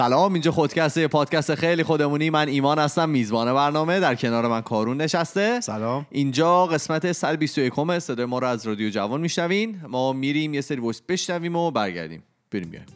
[0.00, 2.30] سلام اینجا خودکسته پادکست خیلی خودمونی.
[2.30, 4.00] من ایمان هستم میزبان برنامه.
[4.00, 5.60] در کنار من کارون نشسته.
[5.60, 6.06] سلام.
[6.10, 9.76] اینجا قسمت 121 صدای ما رو از رادیو جوان میشنوین.
[9.88, 12.22] ما میریم یه سری voice بشنویم و برگردیم.
[12.52, 12.86] بریم بیایم.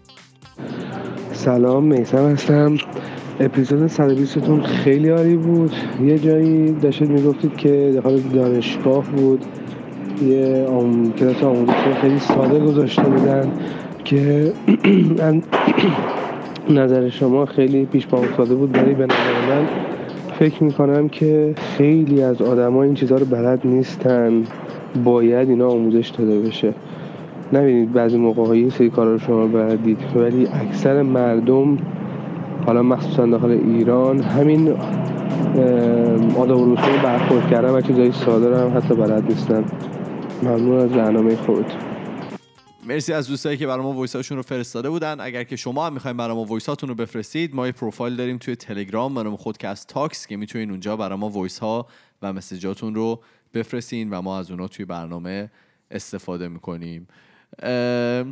[1.32, 2.78] سلام میسم هستم.
[3.40, 5.72] اپیزود 120 تون خیلی عالی بود.
[6.02, 9.44] یه جایی داشتید می‌گفتید که داخل دانشگاه بود.
[10.22, 11.12] یه آم...
[11.12, 13.52] کلاس آموزشی خیلی ساده گذاشته بودن
[14.04, 14.52] که
[16.70, 19.14] نظر شما خیلی پیش پا افتاده بود ولی به نظر
[19.48, 19.66] من
[20.38, 24.42] فکر می‌کنم که خیلی از آدما این چیزها رو بلد نیستن.
[25.04, 26.74] باید اینا آموزش داده بشه.
[27.52, 31.78] نبینید بعضی موقع های سری کارا رو شما بلدید ولی اکثر مردم
[32.66, 34.74] حالا مخصوصا داخل ایران همین
[36.38, 36.74] آداب و
[37.04, 39.64] برخورد کردن و چیزای ساده رو هم حتی بلد نیستن.
[40.42, 41.66] ممنون از برنامه خود
[42.86, 45.20] مرسی از دوستایی که برای ما voice هاشون رو فرستاده بودن.
[45.20, 48.38] اگر که شما هم می‌خواین برای ما voice هاتون رو بفرستید ما یه پروفایل داریم
[48.38, 51.86] توی تلگرام برای خودکست Talks که می‌تونین اونجا برای ما voice ها
[52.22, 53.22] و message اتون رو
[53.54, 55.50] بفرستین و ما از اونا توی برنامه
[55.90, 57.08] استفاده می‌کنیم.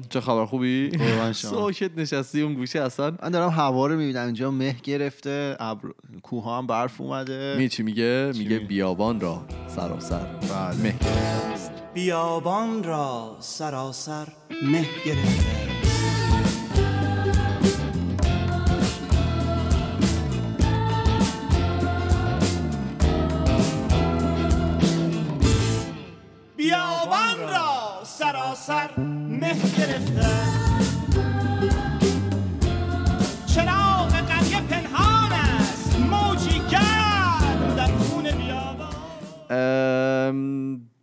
[0.09, 0.91] چه خبر خوبی؟
[1.33, 5.89] ساکت نشستی اون گوشه اصلا؟ من دارم هوا رو می‌بینم اینجا مه گرفته ابر...
[6.23, 7.55] کوه هم برف اومده.
[7.59, 10.27] می چی میگه؟ میگه بیابان را سراسر.
[10.27, 10.77] بله.
[10.83, 14.29] مه گرفته بیابان را سراسر
[14.62, 15.82] مه گرفته.
[28.23, 28.91] سراسر
[29.29, 30.29] مه گرفته.
[33.55, 35.97] چراغ قریه پنهان است.
[36.01, 38.95] موجی گرد در خون بیابان.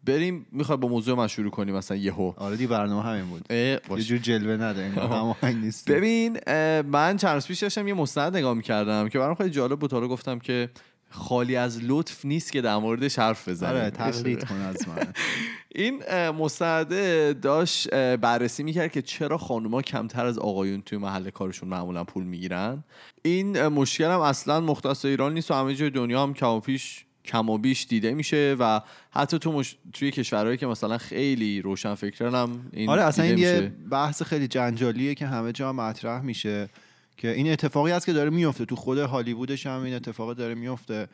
[0.04, 2.34] بریم می‌خوای با موضوع من شروع کنیم مثلا یهو.
[2.38, 3.52] آره دی برنامه همین بود.
[3.52, 3.80] یه.
[3.98, 5.92] جور جلوه نده هماهنگ نیست.
[5.92, 6.40] ببین
[6.82, 9.94] من چند روز پیش داشتم یه مستند نگاه می‌کردم که برام خیلی جالب بود.
[9.94, 10.70] حالا گفتم که
[11.10, 13.76] خالی از لطف نیست که در موردش حرف بزنیم.
[13.76, 14.96] آره تقلید کن از من.
[15.76, 21.70] این اه، مستنده داشت بررسی می‌کرد که چرا خانوما کمتر از آقایون توی محل کارشون
[21.70, 22.84] معمولا پول می‌گیرن.
[23.22, 27.06] این مشکل هم اصلا مختص ایران نیست و همه جای دنیا هم کم و پیش
[27.26, 28.82] کم و بیش دیده میشه و
[29.12, 29.78] حتی تو مش...
[29.94, 33.72] توی کشورهایی که مثلا خیلی روشن فکرن هم این آره اصلا این یه.
[33.92, 36.70] بحث خیلی جنجالیه که همه جا مطرح میشه.
[37.20, 38.66] که این اتفاقی هست که داره میفته.
[38.66, 41.08] تو خود هالیوودش هم این اتفاق داره میفته.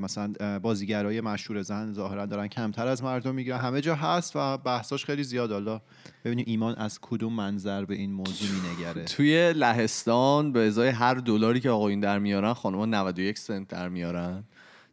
[0.00, 3.58] مثلا بازیگرای مشهور زن ظاهرا دارن کمتر از مردم می‌گیرن.
[3.58, 5.52] همه جا هست و بحثاش خیلی زیاد.
[5.52, 5.80] حالا
[6.24, 9.04] ببینید ایمان از کدوم منظر به این موضوع مینگره.
[9.04, 14.44] توی لهستان به ازای هر دلاری که آقایون در میارن خانم‌ها 91 سنت در میارن.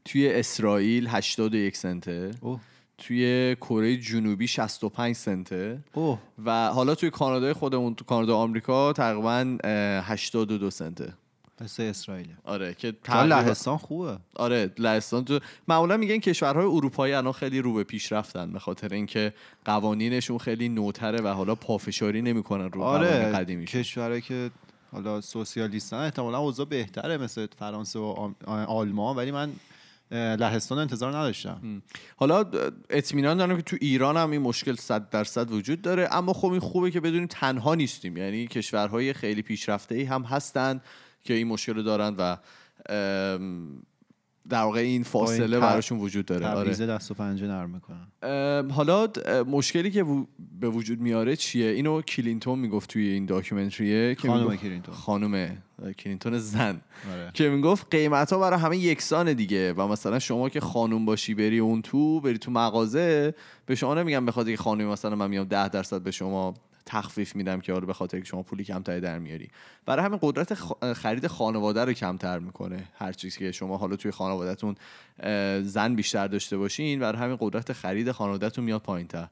[0.06, 2.32] توی اسرائیل 81 سنته.
[2.42, 2.60] اوه.
[3.00, 5.80] توی کره جنوبی 65 سنته.
[5.94, 6.20] اوه.
[6.46, 9.72] و حالا توی کانادای خودمون تو کانادا آمریکا تقریبا اه،
[10.12, 11.14] 82 سنته.
[11.62, 12.28] مثل اسرائیل.
[12.44, 14.18] آره که تقریبا- لهستان خوبه.
[14.36, 18.94] آره لهستان تو معمولا میگن کشورهای اروپایی الان خیلی رو به پیش رفتن به خاطر
[18.94, 19.34] اینکه
[19.66, 24.52] قوانینشون خیلی نوتره و حالا پافشاری نمی‌کنن رو آره قدیمی کشورهایی که
[24.92, 29.52] حالا سوسیالیستن احتمالا اوضاع بهتره مثل فرانسه و آلمان ولی من
[30.12, 31.82] لهستان انتظار نداشتم.
[32.16, 32.46] حالا
[32.90, 36.60] اطمینان دارم که تو ایران هم این مشکل صد درصد وجود داره اما خب این
[36.60, 38.18] خوبه که بدونیم تنها نیستیم.
[38.18, 40.82] یعنی کشورهای خیلی پیشرفته ای هم هستن
[41.24, 42.38] که این مشکل رو دارن و
[44.50, 46.72] در واقع این فاصله براشون وجود داره آره.
[46.72, 49.08] دست و پنجه نرم می‌کنن حالا
[49.48, 50.06] مشکلی که
[50.60, 54.96] به وجود میاره چیه اینو کلینتون می‌گفت توی این documentary ه که خانم کلینتون.
[54.96, 55.58] خانم
[55.98, 56.82] کلینتون زن
[57.14, 57.32] آره.
[57.34, 61.60] که می‌گفت قیمت ها برای همه یکسانه دیگه و مثلا شما که خانوم باشی بری
[61.60, 63.34] اون تو بری تو مغازه
[63.66, 66.54] به شما نمیگم به خاطر که خانومی مثلا من میام ده درصد به شما
[66.90, 69.50] تخفیف میدم که حالا به خاطر که شما پولی کمتری در میاری.
[69.86, 70.54] برای همین قدرت
[70.94, 72.84] خرید خانواده رو کمتر می‌کنه.
[72.98, 74.76] هر چیزی که شما حالا توی خانوادهتون
[75.64, 79.28] زن بیشتر داشته باشین برای همین قدرت خرید خانوادهتون میاد پایینتر.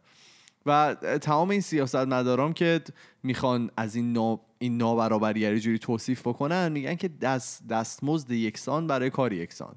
[0.65, 2.81] و تمام این سیاست مدارام که
[3.23, 4.39] می‌خوان از این نا...
[4.59, 9.75] این نابرابری جوری توصیف بکنن میگن که دست دستمزد یکسان برای کار یکسان.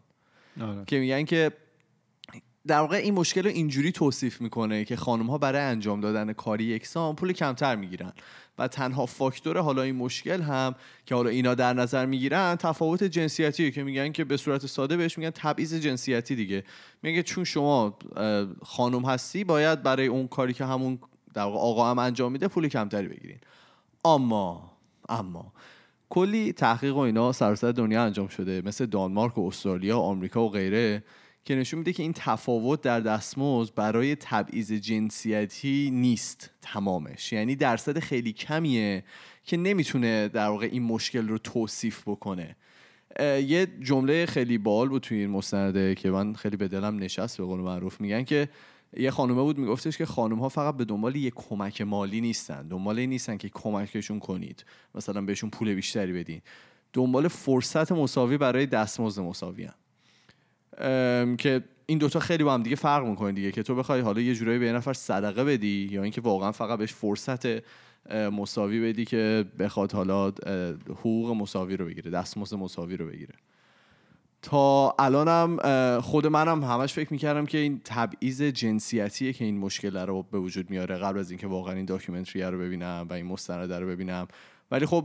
[0.61, 0.85] آره.
[0.87, 1.53] که میگن که
[2.67, 6.65] در واقع این مشکل رو اینجوری توصیف می‌کنه که خانم ها برای انجام دادن کاری
[6.65, 8.13] یکسان پول کمتر می‌گیرن
[8.59, 10.75] و تنها فاکتور حالا این مشکل هم
[11.07, 15.19] که حالا اینا در نظر می‌گیرن تفاوت جنسیتیه که میگن که به صورت ساده بهش
[15.19, 16.65] میگن تبعیض جنسیتی دیگه.
[17.03, 17.99] میگه چون شما
[18.63, 20.99] خانم هستی باید برای اون کاری که همون
[21.35, 23.39] در واقع آقا هم انجام میده پول کمتری بگیرین.
[24.05, 24.73] اما
[25.09, 25.53] اما
[26.09, 28.63] کلی تحقیق و اینا سراسر دنیا انجام شده.
[28.65, 31.03] مثل دانمارک و استرالیا و آمریکا و غیره.
[31.45, 37.33] که نشون میده که این تفاوت در دستمزد برای تبعیض جنسیتی نیست تمامش.
[37.33, 39.05] یعنی درصد خیلی کمیه
[39.45, 42.57] که نمی‌تونه در واقع این مشکل رو توصیف بکنه.
[43.21, 47.45] یه جمله خیلی بال بود توی این مستنده که من خیلی به دلم نشست به
[47.45, 48.49] قول معروف میگن که
[48.97, 52.69] یه خانومه بود میگفتش که خانم ها فقط به دنبال یه کمک مالی نیستن.
[52.69, 54.65] دنبال این نیستن که کمکشون کنید.
[54.95, 56.41] مثلا بهشون پول بیشتری بدین.
[56.93, 59.75] دنبال فرصت مساوی برای دستمزد مساوی هن.
[61.39, 64.35] که این دوتا خیلی با هم دیگه فرق می‌کنه دیگه که تو بخوای حالا یه
[64.35, 67.63] جورایی به یه نفر صدقه بدی یا اینکه واقعا فقط بهش فرصت
[68.15, 70.29] مساوی بدی که بخواد حالا
[70.89, 73.35] حقوق مساوی رو بگیره دستمزد مساوی رو بگیره.
[74.43, 75.59] تا الانم
[76.01, 80.71] خود منم همش فکر می‌کردم که این تبعیض جنسیتیه که این مشکل رو به وجود
[80.71, 84.29] میاره قبل از اینکه واقعا این داکیومنتری رو ببینم و این مستند رو ببینم.
[84.71, 85.05] ولی خب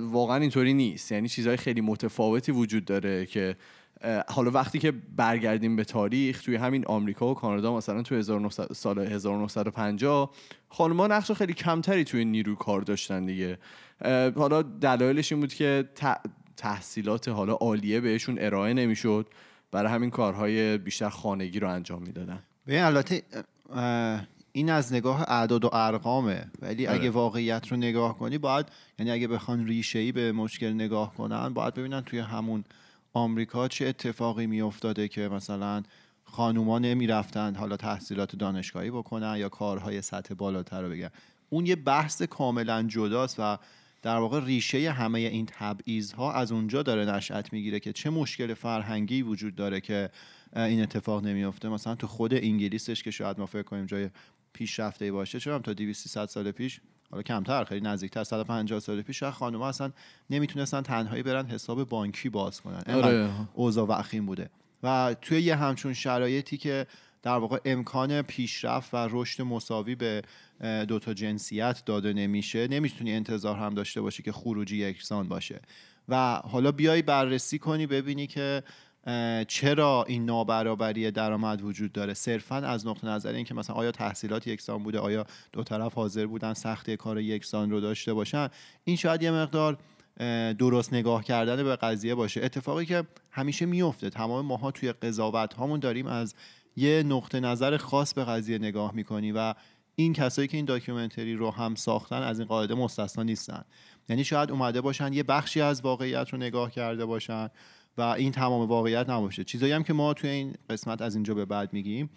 [0.00, 1.12] واقعا اینطوری نیست.
[1.12, 3.56] یعنی چیزهای خیلی متفاوتی وجود داره که
[4.28, 8.98] حالا وقتی که برگردیم به تاریخ توی همین آمریکا و کانادا مثلا توی 1900 سال
[8.98, 10.30] 1950
[10.68, 13.58] خانم‌ها نقش خیلی کمتری توی نیروی کار داشتن دیگه.
[14.36, 15.88] حالا دلایلش این بود که
[16.56, 19.26] تحصیلات حالا عالیه بهشون ارائه نمی‌شد.
[19.70, 22.38] برای همین کارهای بیشتر خانگی رو انجام می‌دادن.
[22.66, 23.22] ببین البته
[24.52, 26.50] این از نگاه اعداد و ارقامه.
[26.62, 27.00] ولی آره.
[27.00, 28.66] اگه واقعیت رو نگاه کنی باید
[28.98, 32.64] یعنی اگه بخوان ریشه ای به مشکل نگاه کنن باید ببینن توی همون
[33.16, 35.82] آمریکا چه اتفاقی میافتاده که مثلا
[36.24, 41.10] خانوما نمی‌رفتن حالا تحصیلات دانشگاهی بکنن یا کارهای سطح بالاتر رو بگن؟
[41.50, 43.58] اون یه بحث کاملا جداست و
[44.02, 48.54] در واقع ریشه همه این تبعیض ها از اونجا داره نشأت می‌گیره که چه مشکل
[48.54, 50.10] فرهنگی وجود داره که
[50.56, 54.10] این اتفاق نمیفته مثلا تو خود انگلیسش که شاید ما فکر کنیم جای
[54.52, 56.80] پیشرفته باشه چرا هم تا 200 300 سال پیش
[57.14, 59.92] حالا کمتر خیلی نزدیکتر 150 سال پیش شاید خانم‌ها اصلا
[60.30, 62.82] نمی‌تونستن تنهایی برن حساب بانکی باز کنن.
[62.94, 63.30] آره.
[63.54, 64.50] اوضاع وخیم بوده.
[64.82, 66.86] و توی یه همچون شرایطی که
[67.22, 70.22] در واقع امکان پیشرفت و رشد مساوی به
[70.88, 75.60] دوتا جنسیت داده نمیشه نمی‌تونی انتظار هم داشته باشی که خروجی یکسان باشه.
[76.08, 78.62] و حالا بیای بررسی کنی ببینی که
[79.48, 84.82] چرا این نابرابری درآمد وجود داره؟ صرفا از نقطه نظر اینکه مثلا آیا تحصیلات یکسان
[84.82, 88.48] بوده آیا دو طرف حاضر بودن سختی کار یکسان رو داشته باشن
[88.84, 89.78] این شاید یه مقدار
[90.58, 92.44] درست نگاه کردن به قضیه باشه.
[92.44, 96.34] اتفاقی که همیشه میفته تمام ماها توی قضاوت هامون داریم از
[96.76, 99.54] یه نقطه نظر خاص به قضیه نگاه می‌کنی و
[99.96, 103.64] این کسایی که این داکیومنتری رو هم ساختن از این قاعده مستثنا نیستن.
[104.08, 107.50] یعنی شاید اومده باشن یه بخشی از واقعیت رو نگاه کرده باشن.
[107.98, 109.44] و این تمام واقعیت نباشه.
[109.44, 112.10] چیزایی هم که ما توی این قسمت از اینجا به بعد میگیم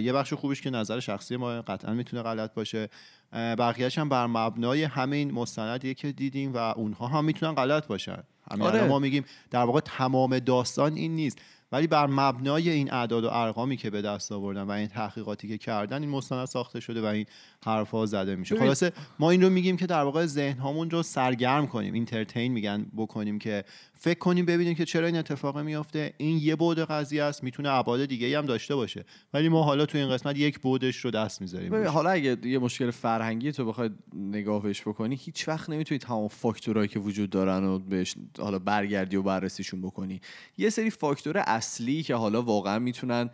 [0.00, 2.88] یه بخش خوبش که نظر شخصی ما قطعا می‌تونه غلط باشه.
[3.32, 8.22] اه، بقیه‌اش هم بر مبنای همین مستندیه که دیدیم و اونها هم می‌تونن غلط باشن.
[8.50, 8.88] همین آره.
[8.88, 11.38] ما میگیم در واقع تمام داستان این نیست.
[11.72, 15.58] ولی بر مبنای این اعداد و ارقامی که به دست آوردن و این تحقیقاتی که
[15.58, 17.26] کردن این مستند ساخته شده و این
[17.64, 18.58] حرفها زده میشه.
[18.58, 22.86] خلاصه ما این رو میگیم که در واقع ذهن هامون رو سرگرم کنیم اینترتین میگن
[22.96, 23.64] بکنیم که
[24.02, 26.14] فکر کنیم ببینیم که چرا این اتفاق میافته.
[26.16, 29.04] این یه بعد قضیه است می‌تونه ابعاد دیگه هم داشته باشه.
[29.34, 31.70] ولی ما حالا تو این قسمت یک بعدش رو دست می‌ذاریم.
[31.70, 36.28] ببین، حالا اگه یه مشکل فرهنگی تو بخوای نگاه بهش بکنی هیچ وقت نمی‌تونی تمام
[36.28, 40.20] فاکتورهایی که وجود دارن و بهش حالا برگردی و بررسیشون بکنی.
[40.58, 43.30] یه سری فاکتور اصلی که حالا واقعا می‌تونن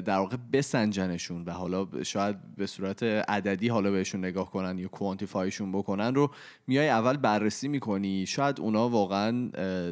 [0.00, 5.72] در واقع بسنجنشون و حالا شاید به صورت عددی حالا بهشون نگاه کنن یا کوانتیفایشون
[5.72, 6.30] بکنن رو
[6.66, 8.26] میای اول بررسی می‌کنی.
[8.26, 9.50] شاید اونا واقعا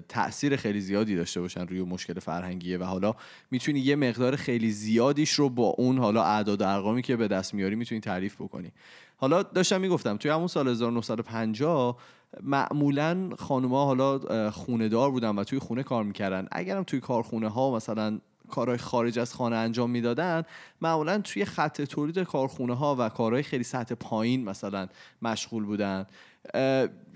[0.09, 3.15] تاثیر خیلی زیادی داشته باشن روی مشکل فرهنگیه و حالا
[3.51, 7.55] می‌تونی یه مقدار خیلی زیادیش رو با اون حالا اعداد و ارقامی که به دست
[7.55, 8.73] میاری می‌تونی تعریف بکنی.
[9.17, 11.99] حالا داشتم می‌گفتم توی همون سال 1950
[12.43, 16.49] معمولا خانوما حالا خونه دار بودن و توی خونه کار می‌کردن.
[16.53, 20.43] اگرم توی کارخونه ها مثلا کارهای خارج از خانه انجام می‌دادن
[20.81, 24.89] معمولا توی خط تولید کارخونه ها و کارهای خیلی سطح پایین مثلا
[25.23, 26.07] مشغول بودن.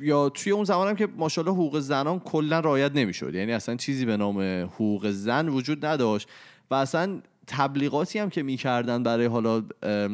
[0.01, 3.35] یا توی اون زمان هم که ماشاءالله حقوق زنان کلا رعایت نمی‌شد.
[3.35, 6.29] یعنی اصلا چیزی به نام حقوق زن وجود نداشت
[6.71, 9.63] و اصلا تبلیغاتی هم که می‌کردن برای حالا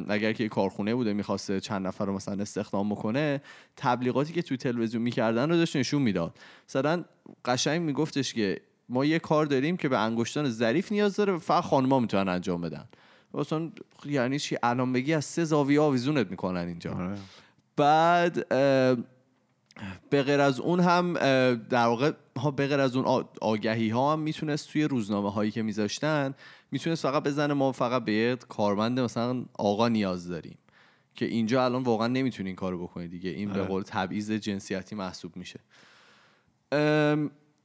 [0.08, 3.42] اگر که کارخونه بوده می‌خواسته چند نفر رو مثلا استخدام بکنه
[3.76, 6.38] تبلیغاتی که توی تلویزیون می‌کردن رو داشت نشون می‌داد.
[6.68, 7.04] مثلا
[7.44, 12.00] قشنگ میگفتش که ما یه کار داریم که به انگشتان ظریف نیاز داره فقط خانم‌ها
[12.00, 12.84] می‌تونن انجام بدن.
[13.34, 13.70] مثلا
[14.04, 16.92] یعنی چی؟ الان بگی از سه زاویه آویزونت می‌کنن اینجا.
[16.92, 17.16] آره.
[17.76, 18.48] بعد
[20.10, 21.14] به غیر از اون هم
[21.68, 25.62] در واقع ها به غیر از اون آگهی ها هم می‌تونست توی روزنامه هایی که
[25.62, 26.34] میذاشتن
[26.70, 30.58] می‌تونست فقط بزنه ما فقط به یه کارمند مثلا آقا نیاز داریم
[31.14, 33.68] که اینجا الان واقعا نمی‌تونی این کارو بکنی دیگه این به آره.
[33.68, 35.60] قول تبعیض جنسیتی محسوب میشه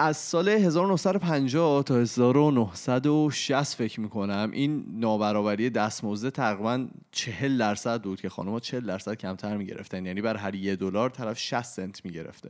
[0.01, 8.29] از سال 1950 تا 1960 فکر می‌کنم این نابرابری دستمزد تقریبا 40 درصد بود که
[8.29, 10.05] خانم‌ها 40 درصد کمتر می‌گرفتن.
[10.05, 12.49] یعنی بر هر یه دلار طرف 60 سنت می‌گرفته.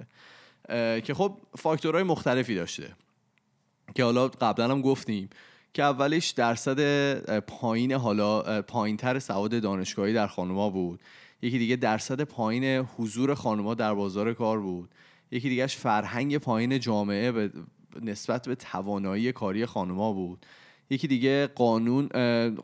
[1.01, 2.95] که خب فاکتورهای مختلفی داشته.
[3.95, 5.29] که حالا قبلا هم گفتیم
[5.73, 10.99] که اولش درصد پایین حالا پایینتر سواد دانشگاهی در خانوما بود.
[11.41, 14.89] یکی دیگه درصد پایین حضور خانوما در بازار کار بود.
[15.31, 17.51] یکی دیگهش فرهنگ پایین جامعه به
[18.01, 20.45] نسبت به توانایی کاری خانوما بود.
[20.89, 22.07] یکی دیگه قانون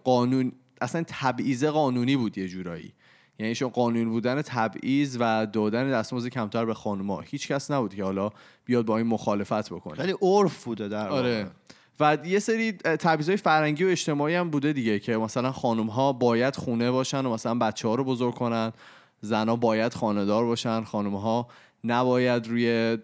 [0.04, 2.94] قانون اصلا تبعیض قانونی بود یه جورایی.
[3.40, 7.22] یعنی شون قانون بودن تبعیض و دادن دستمزد کمتر به خانوما.
[7.22, 8.30] هیچ کس نبود که حالا
[8.66, 10.00] بیاد با این مخالفت بکنه.
[10.00, 11.48] ولی عرف بوده در آره.
[12.00, 16.56] و یه سری تبعیضای فرهنگی و اجتماعی هم بوده دیگه که مثلا خانم ها باید
[16.56, 18.72] خونه باشن و مثلا بچه ها رو بزرگ کنن.
[19.22, 20.84] زنها باید خاندار باشن.
[20.84, 21.48] خانم ها
[21.86, 22.98] نباید روی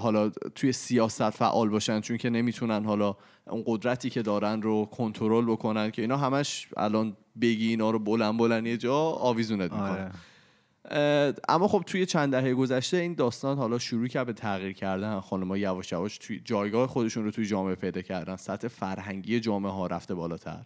[0.00, 3.16] حالا توی سیاست فعال باشن چون که نمی‌تونن حالا
[3.46, 8.38] اون قدرتی که دارن رو کنترل بکنن که اینا همش الان بگی اینا رو بلند
[8.38, 11.34] بلند یه جا آویزونت می‌کنن آره.
[11.48, 15.20] اما خب توی چند دهه گذشته این داستان حالا شروع کرد به تغییر کردن.
[15.20, 18.36] خانم‌ها یواش یواش توی جایگاه خودشون رو توی جامعه پیدا کردن.
[18.36, 20.64] سطح فرهنگی جامعه ها رفته بالاتر.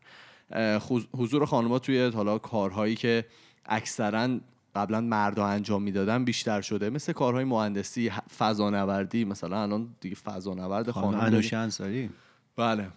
[1.19, 3.25] حضور خانم‌ها توی حالا کارهایی که
[3.67, 4.39] اکثرا
[4.79, 6.91] قبلا مردا انجام می‌دادن بیشتر شده.
[6.91, 9.25] مثل کارهای مهندسی فضانوردی.
[9.25, 11.69] مثلا الان دیگه فضانورد خانم انوشه
[12.57, 12.89] بله.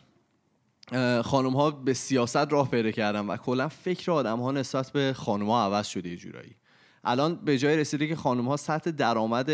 [1.22, 5.50] خانم ها به سیاست راه پیدا کردن و کلا فکر آدم ها نسبت به خانم
[5.50, 6.56] ها عوض شده یه جورایی.
[7.04, 9.48] الان به جای رسیده که خانم ها سطح درآمد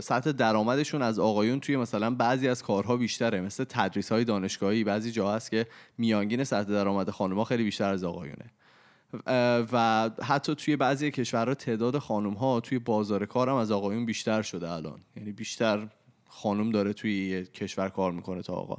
[0.00, 3.40] سطح درآمدشون از آقایون توی مثلا بعضی از کارها بیشتره.
[3.40, 4.84] مثل تدریس های دانشگاهی.
[4.84, 5.66] بعضی جا هست که
[5.98, 8.44] میانگین سطح درآمد خانم ها خیلی بیشتر از آقایونه.
[9.72, 14.42] و حتی توی بعضی کشورها تعداد خانم ها توی بازار کار هم از آقایون بیشتر
[14.42, 15.00] شده الان.
[15.16, 15.88] یعنی بیشتر
[16.28, 18.78] خانم داره توی کشور کار می‌کنه تا آقا.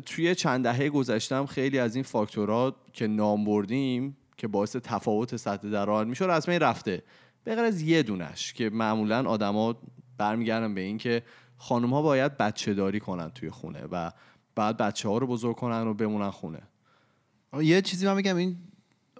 [0.00, 5.68] توی چند دهه گذشته خیلی از این فاکتورها که نام بردیم که باعث تفاوت سطح
[5.68, 7.02] درآمد میشه رسما رفته.
[7.44, 9.76] به غیر از یه دونش که معمولا آدما
[10.18, 11.22] برمیگردن به این که
[11.56, 14.12] خانم ها باید بچه داری کنن توی خونه و
[14.54, 16.62] بعد بچه ها رو بزرگ کنن و بمونن خونه.
[17.60, 18.56] یه چیزی من میگم این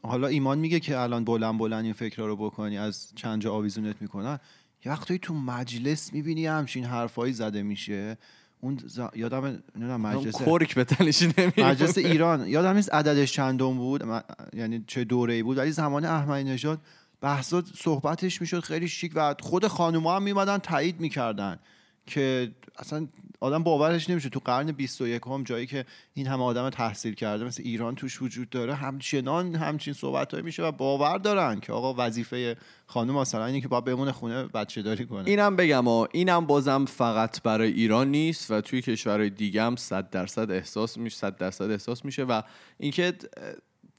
[0.06, 3.96] حالا ایمان میگه که الان بلند بلند این فکر رو بکنی از چند جا آویزونت
[4.00, 4.38] می‌کنن.
[4.84, 8.18] یه وقتی تو مجلس می‌بینی همچین حرفایی زده میشه.
[8.60, 9.00] اون ز...
[9.14, 11.22] یادم نمی‌دونم مجلس کرک به تنش
[11.58, 12.48] مجلس ایران.
[12.48, 14.04] یادم نیست عددش چندم بود
[14.52, 16.80] یعنی چه دوره ای بود ولی زمان احمدی نژاد
[17.20, 21.58] بحثا صحبتش می‌شد خیلی شیک و خود خانوما هم میمدن تایید می‌کردن
[22.06, 23.08] که اصلا
[23.40, 24.28] آدم باورش نمیشه.
[24.28, 28.50] تو قرن 21 هم جایی که این همه آدم تحصیل کرده مثل ایران توش وجود
[28.50, 33.68] داره همچنان همچین صحبت میشه و باور دارن که آقا وظیفه خانم مثلا اینه که
[33.68, 35.28] باید بمونه خونه بچه داری کنه.
[35.28, 40.10] اینم بگم ها اینم بازم فقط برای ایران نیست و توی کشورهای دیگه هم 100
[40.10, 42.42] درصد احساس میشه 100 درصد احساس میشه و
[42.78, 43.12] اینکه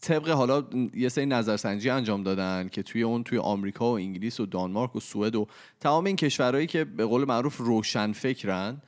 [0.02, 0.64] طبق حالا
[0.94, 5.00] یه سری نظرسنجی انجام دادن که توی اون توی آمریکا و انگلیس و دانمارک و
[5.00, 5.48] سوئد و
[5.80, 8.82] تمام این کشورهایی که به قول معروف روشن فکرن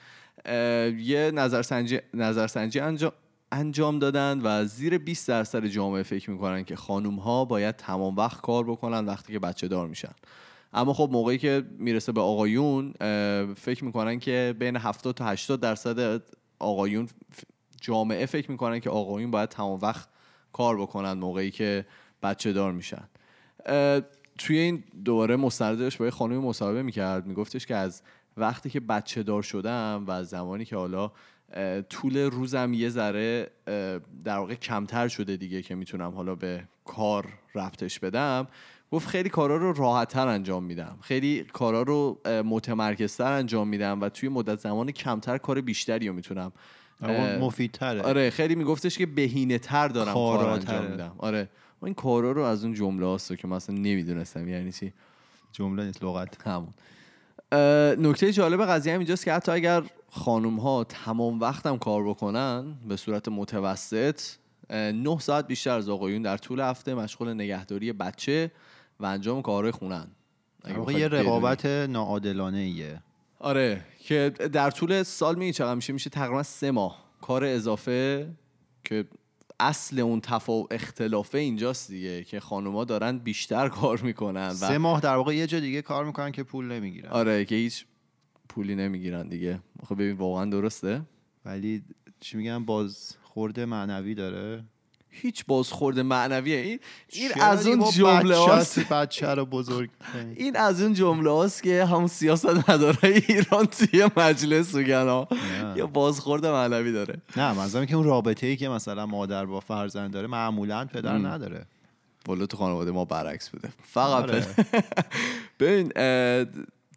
[0.97, 3.11] یه نظرسنجی نظرسنجی انجام
[3.51, 8.41] انجام دادن و زیر 20 درصد جامعه فکر می‌کنن که خانوم ها باید تمام وقت
[8.41, 10.11] کار بکنن وقتی که بچه دار میشن.
[10.73, 12.93] اما خب موقعی که می‌رسه به آقایون
[13.53, 16.21] فکر می‌کنن که بین 70 تا 80 درصد
[16.59, 17.09] آقایون
[17.81, 20.09] جامعه فکر می‌کنن که آقایون باید تمام وقت
[20.53, 21.85] کار بکنن موقعی که
[22.23, 23.09] بچه دار میشن.
[24.37, 28.01] توی این دوباره مستندش با یه خانمی مصاحبه می‌کرد میگفتش که از
[28.37, 31.11] وقتی که بچه دار شدم و زمانی که حالا
[31.89, 33.51] طول روزم یه ذره
[34.23, 38.47] در واقع کمتر شده دیگه که می‌تونم حالا به کار ربطش بدم
[38.91, 40.97] گفت خیلی کارا رو راحتتر انجام میدم.
[41.01, 46.51] خیلی کارا رو متمرکزتر انجام میدم و توی مدت زمان کمتر کار بیشتری رو می‌تونم
[47.39, 48.01] مفیدتره.
[48.01, 50.49] آره خیلی میگفتش که بهینه تر دارم کار.
[50.49, 51.15] انجام میدم.
[51.17, 51.49] آره.
[51.83, 54.47] این کارا رو از اون جمله هاست که مثلا نمی‌دونستم.
[54.47, 54.93] یعنی چی؟
[55.51, 56.47] جمله نیست لغت.
[56.47, 56.73] همون.
[57.97, 62.95] نکته جالب قضیه هم اینجاست که حتی اگر خانم ها تمام وقتم کار بکنن به
[62.95, 64.21] صورت متوسط
[64.71, 68.51] نه ساعت بیشتر از آقایون در طول هفته مشغول نگهداری بچه
[68.99, 70.07] و انجام کارهای خونن.
[70.87, 71.07] یه.
[71.07, 73.01] رقابت ناعادلانه ایه
[73.39, 77.03] آره که در طول سال می چقدر میشه؟ میشه تقریبا سه ماه.
[77.21, 78.29] کار اضافه
[78.83, 79.05] که
[79.59, 85.01] اصل اون تفاو اختلافه اینجاست دیگه که خانوما دارن بیشتر کار می‌کنن سه و ماه
[85.01, 87.09] در واقع یه جا دیگه کار می‌کنن که پول نمی‌گیرن.
[87.09, 87.85] آره که هیچ
[88.49, 89.59] پولی نمی‌گیرن دیگه.
[89.85, 91.01] خب ببین واقعا درسته؟
[91.45, 91.83] ولی
[92.19, 94.63] چی میگن باز خورده معنوی داره.
[95.09, 96.57] هیچ بازخورد معنویه.
[96.57, 96.79] این
[97.13, 98.79] این از اون جمله هاست.
[98.79, 99.89] بچه رو بزرگ؟
[100.35, 105.27] این از اون جمله هاست که همون سیاست مدارای ایران توی مجلس میگن ها
[105.75, 107.21] یا بازخورد معنوی داره.
[107.37, 111.65] نه منظورم که اون رابطه ای که مثلا مادر با فرزند داره معمولا پدر نداره.
[112.27, 113.69] والا تو خانواده ما برعکس بوده.
[113.83, 114.45] فقط آره.
[115.59, 115.91] ببین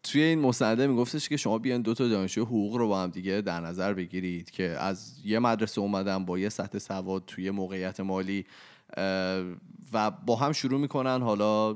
[0.02, 3.40] توی این مصنده میگفتش که شما بیان دو تا دانشجو حقوق رو با هم دیگه
[3.40, 8.46] در نظر بگیرید که از یه مدرسه اومدن با یه سطح سواد توی موقعیت مالی
[9.92, 11.74] و با هم شروع می‌کنن حالا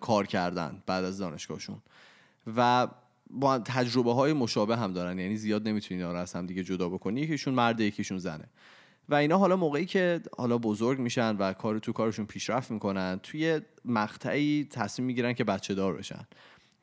[0.00, 1.76] کار کردن بعد از دانشگاهشون.
[2.56, 2.88] و
[3.30, 7.54] با تجربه های مشابه هم دارن یعنی زیاد نمی‌تونی اینا هم دیگه جدا بکنی یکیشون
[7.54, 8.44] مرده یکیشون زنه.
[9.08, 13.60] و اینا حالا موقعی که حالا بزرگ میشن و کار تو کارشون پیشرفت می‌کنن توی
[13.84, 16.26] مقطعی تصمیم می‌گیرن که بچه دار بشن.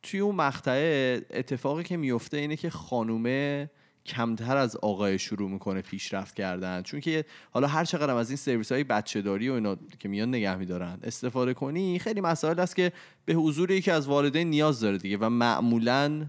[0.03, 3.69] توی اون مقطع اتفاقی که میفته اینه که خانومه
[4.05, 6.81] کمتر از آقای شروع می‌کنه پیشرفت کردن.
[6.81, 10.29] چون که حالا هر چقدر از این سرویس های بچه داری و اینا که میان
[10.29, 12.91] نگه میدارن استفاده کنی خیلی مسائل هست که
[13.25, 16.25] به حضور یکی از والدین نیاز داره دیگه و معمولا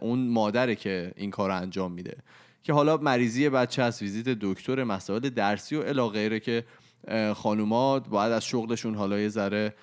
[0.00, 2.16] اون مادره که این کار انجام میده.
[2.62, 6.64] که حالا مریضی بچه هست ویزیت دکتر مسائل درسی و الی غیره که
[7.08, 9.74] اه، خانوما باید از شغلشون حالا یه ذره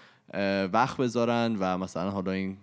[0.73, 2.57] وقت بذارن و مثلا حالا این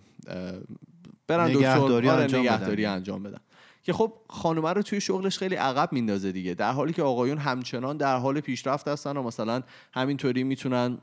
[1.26, 2.92] برن نگهداری آره، انجام نگهداری بدن.
[2.92, 3.38] انجام بدن.
[3.82, 6.54] که خب خانومه رو توی شغلش خیلی عقب میندازه دیگه.
[6.54, 10.98] در حالی که آقایون همچنان در حال پیشرفت هستن و مثلا همینطوری می‌تونن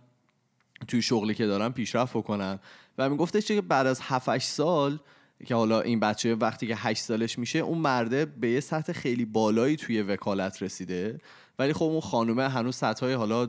[0.87, 2.59] توی شغلی که دارن پیشرفت بکنن.
[2.97, 4.99] و میگفتش که بعد از 7 8 سال
[5.45, 9.25] که حالا این بچه وقتی که 8 سالش میشه اون مرده به یه سطح خیلی
[9.25, 11.19] بالایی توی وکالت رسیده.
[11.59, 13.47] ولی خب اون خانومه هنوز سطح حالا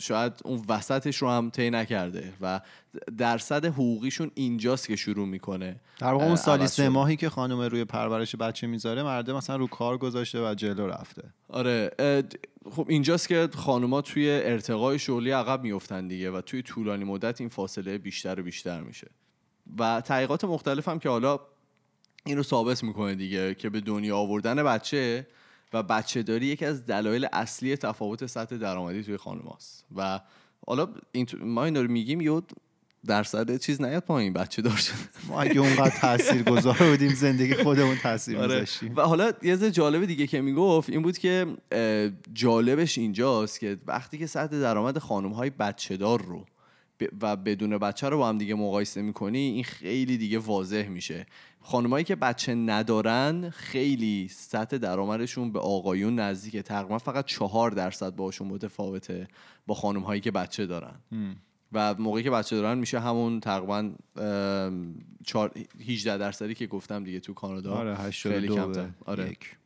[0.00, 2.60] شاید اون وسطش رو هم طی نکرده و
[3.18, 6.88] درصد حقوقیشون اینجاست که شروع می‌کنه در واقع اون سالی سه.
[6.88, 11.22] ماهی که خانم روی پرورش بچه می‌ذاره مرده مثلا رو کار گذاشته و جلو رفته
[11.48, 11.90] آره
[12.70, 17.50] خب اینجاست که خانوما توی ارتقای شغلی عقب میفتن دیگه و توی طولانی مدت این
[17.50, 19.10] فاصله بیشتر و بیشتر میشه
[19.78, 21.40] و تحقیقات مختلف هم که حالا
[22.26, 25.26] این رو ثابت می‌کنه دیگه که به دنیا آوردن بچه
[25.74, 30.20] و بچه داری یکی از دلایل اصلی تفاوت سطح درآمدی توی خانوماست و
[30.66, 32.42] حالا این ما این رو میگیم یه
[33.06, 34.92] درصد چیز نیاد پایین بچه دار شد
[35.28, 38.66] ما اگه اونقدر تاثیر گذار بودیم زندگی خودمون تاثیر آره.
[38.96, 41.46] و حالا یه ذره جالب دیگه که می‌گفت این بود که
[42.34, 46.44] جالبش اینجاست که وقتی که سطح درآمد خانم های بچه دار رو
[47.20, 51.26] و بدون بچه رو با هم دیگه مقایسه می‌کنی این خیلی دیگه واضح میشه.
[51.60, 56.62] خانمایی که بچه ندارن خیلی سطح درآمدشون به آقایون نزدیکه.
[56.62, 59.28] تقریبا فقط چهار درصد باشون متفاوته
[59.66, 60.94] با خانم هایی که بچه دارن.
[61.72, 65.52] و موقعی که بچه دارن میشه همون تقریبا ام، چهار-
[65.88, 68.88] 18 درصدی که گفتم دیگه تو کانادا آره خیلی 82 کمتر.
[69.04, 69.30] آره.
[69.30, 69.56] یک.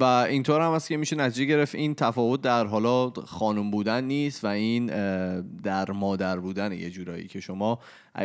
[0.00, 1.74] و اینطور هم هست که میشه نتیجه گرفت.
[1.74, 4.86] این تفاوت در حالا خانم بودن نیست و این
[5.62, 7.78] در مادر بودن یه جورایی که شما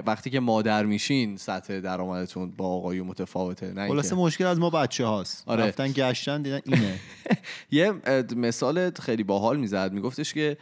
[0.05, 5.05] وقتی که مادر میشین سطح درآمدتون با آقایون متفاوته نه خلاصه مشکل از ما بچه
[5.05, 5.43] هاست.
[5.45, 5.63] آره.
[5.63, 6.99] رفتن گشتن دیدن اینه.
[7.71, 7.93] یه
[8.35, 9.93] مثال خیلی باحال می‌زد.
[9.93, 10.57] میگفتش که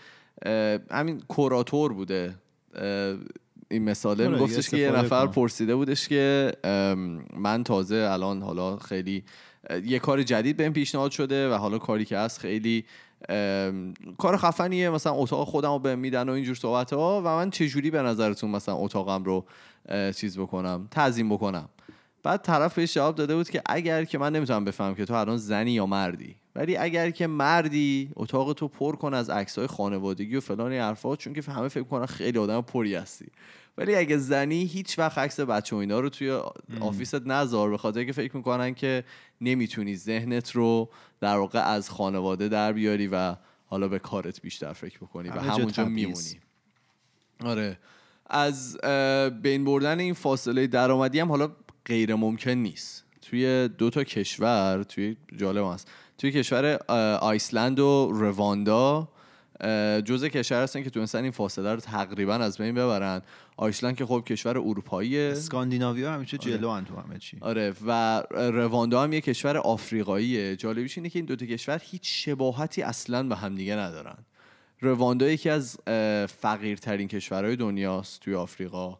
[0.91, 2.36] همین کوراتور بوده.
[3.71, 4.27] این مثاله.
[4.27, 5.27] آره، میگفتش که یه نفر.
[5.27, 6.51] پرسیده بودش که
[7.38, 9.23] من تازه الان حالا خیلی
[9.86, 12.86] یه کار جدید بهم پیشنهاد شده و حالا کاری که هست خیلی
[14.17, 14.89] کار خفنیه.
[14.89, 18.49] مثلا اتاق خودم رو بهم میدن و اینجور صحبت ها و من چجوری به نظرتون
[18.49, 19.45] مثلا اتاقم رو
[20.15, 21.69] چیز بکنم تنظیم بکنم؟
[22.23, 25.38] بعد طرف بهش جواب داده بود که اگر که من نمی‌تونم بفهمم که تو الان
[25.38, 30.39] زنی یا مردی ولی اگر که مردی اتاق تو پر کن از عکسای خانوادگی و
[30.39, 33.25] فلان حرفا چون که همه فکر کنن خیلی آدم پری هستی.
[33.77, 36.41] ولی اگه زنی هیچ وقت عکس بچه و اینا رو توی
[36.81, 39.03] آفیست نذار به خاطر که فکر می‌کنن که
[39.41, 43.35] نمی‌تونی ذهنت رو در واقع از خانواده در بیاری و
[43.65, 45.85] حالا به کارت بیشتر فکر بکنی و همونجا.
[45.85, 46.39] میمونی.
[47.45, 47.79] آره.
[48.29, 48.77] از
[49.41, 51.51] بین بردن این فاصله درآمدی هم حالا
[51.85, 53.05] غیر ممکن نیست.
[53.21, 55.91] توی دو تا کشور توی جالب هست.
[56.17, 56.65] توی کشور
[57.21, 59.07] آیسلند و رواندا
[60.06, 63.22] جزء کشور هستن که تونستن این فاصله رو تقریبا از بین ببرن.
[63.58, 65.32] آیسلند که خب کشور اروپاییه.
[65.32, 67.38] اسکاندیناویا همیشه جلو ان تو همه چی.
[67.41, 70.56] آره و رواندا هم یه کشور آفریقاییه.
[70.56, 74.18] جالبیش اینه که این دوتا کشور هیچ شباهتی اصلا به همدیگه ندارن.
[74.82, 75.78] رواندا یکی از
[76.28, 78.98] فقیرترین کشورهای دنیاست توی آفریقا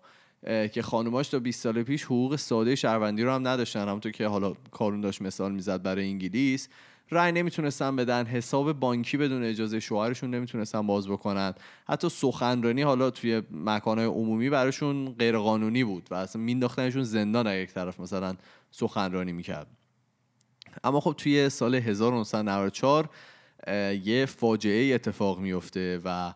[0.72, 3.82] که خانوماش تا 20 سال پیش حقوق ساده شهروندی رو هم نداشتن.
[3.88, 6.70] همونطور که حالا کارون داشت مثال می‌زد برای انگلیس.
[7.12, 11.54] رأی نمی‌تونستن بدن حساب بانکی بدون اجازه شوهرشون نمی‌تونستن باز بکنن.
[11.88, 17.74] حتی سخنرانی حالا توی مکانهای عمومی براشون غیر قانونی بود و اصلا مینداختنشون زندان یک
[17.74, 18.36] طرف مثلا
[18.72, 19.68] سخنرانی می‌کرد.
[20.84, 23.10] اما خب توی سال 1994
[23.68, 26.34] اه، یه فاجعه اتفاق میفته و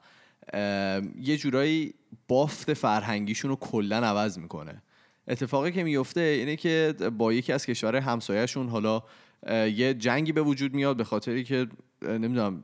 [1.21, 1.93] یه جورایی
[2.27, 4.81] بافت فرهنگیشون رو کلا عوض می‌کنه.
[5.27, 9.03] اتفاقی که میفته اینه که با یکی از کشورهای همسایهشون حالا
[9.47, 11.67] یه جنگی به وجود میاد به خاطری که
[12.01, 12.63] نمی‌دونم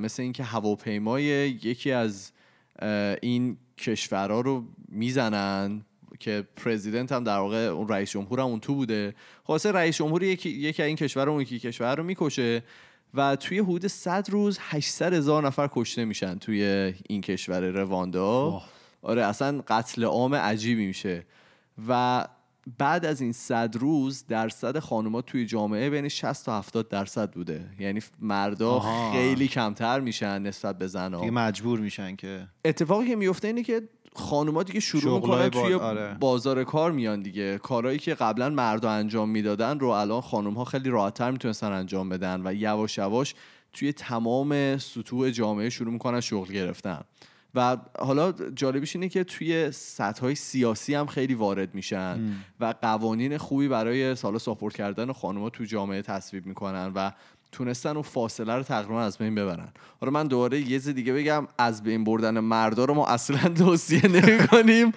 [0.00, 1.22] مثل اینکه هواپیمای
[1.62, 2.32] یکی از
[3.22, 5.84] این کشورها رو می‌زنن
[6.20, 9.14] که پرزیدنت هم در واقع اون رئیس جمهور هم اون تو بوده.
[9.44, 12.62] خلاصه رئیس جمهور یکی, یکی این کشور رو اون یکی کشور رو می‌کشه
[13.14, 18.62] و توی حدود 100 روز 800 هزار نفر کشته میشن توی این کشور رواندا.
[19.02, 21.26] آره اصلا قتل عام عجیبی میشه.
[21.88, 22.24] و
[22.78, 27.70] بعد از این 100 روز درصد خانوما توی جامعه بین 60 تا 70 درصد بوده
[27.80, 29.12] یعنی مردا آها.
[29.12, 33.82] خیلی کمتر میشن نسبت به زنها دیگه مجبور میشن که اتفاقی که میفته اینه که
[34.14, 36.16] خانوما دیگه شروع می‌کنن با- توی آره.
[36.20, 40.90] بازار کار میان دیگه کارهایی که قبلا مردا انجام می‌دادن رو الان خانم ها خیلی
[40.90, 43.34] راحتتر می‌تونستن انجام بدن و یواش یواش
[43.72, 47.00] توی تمام سطوح جامعه شروع می‌کنن شغل گرفتن
[47.54, 52.20] و حالا جالبیش اینه که توی سطح های سیاسی هم خیلی وارد میشن
[52.60, 57.10] و قوانین خوبی برای سالا ساپورت کردن خانم‌ها تو جامعه تصویب می‌کنن و
[57.52, 59.68] تونستن اون فاصله رو تقریبا از بین ببرن.
[60.00, 64.06] حالا من دوباره یه چیز دیگه بگم از بین بردن مردا رو ما اصلا توصیه
[64.06, 64.92] نمی‌کنیم.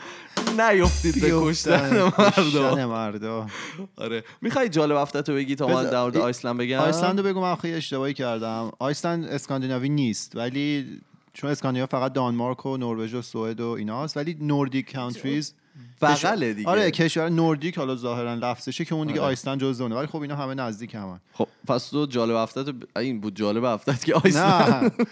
[0.59, 2.87] نیفتید به کشتن مردا.
[2.87, 3.47] مردا.
[3.95, 4.23] آره.
[4.41, 7.57] می‌خوای جالب هفتت رو بگی تا من در مورد آیسلند بگم؟ آیسلند رو بگو من
[7.63, 8.71] اشتباهی کردم.
[8.79, 11.01] آیسلند اسکاندیناوی نیست ولی
[11.35, 15.53] چون اسکاندیناوی فقط دانمارک و نروژ و سوئد و ایناست ولی Nordic countries
[16.01, 16.69] بغله دیگه.
[16.69, 19.27] آره کشور نوردیک حالا ظاهرا لفظشه که اون دیگه آره.
[19.29, 21.19] آیسلند جزء اونه ولی خب اینا همه نزدیک همن.
[21.33, 25.05] خب پس تو جالب هفتت رو ب- این بود جالب هفتت که آیسلند نه.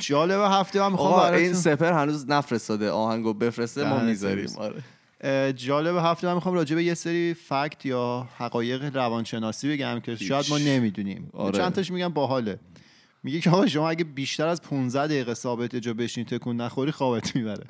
[0.00, 4.50] جالب هفته آقا براتون- این سپر هنوز نفرستاده آهنگو بفرسته ما می‌ذاریم.
[4.58, 4.82] آره.
[5.52, 10.46] جالب هفته من می‌خوام راجع به یه سری فکت یا حقایق روانشناسی بگم که شاید
[10.50, 11.30] ما نمی‌دونیم.
[11.32, 11.58] آره.
[11.58, 12.58] چند تاش میگم باحاله.
[13.22, 17.36] میگه که آقا شما اگه بیشتر از 15 دقیقه ثابت جا بشین تکون نخوری خوابت
[17.36, 17.64] می‌بره.